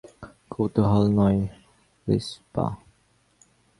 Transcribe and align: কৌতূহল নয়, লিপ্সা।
কৌতূহল 0.51 1.03
নয়, 1.17 1.39
লিপ্সা। 2.07 2.65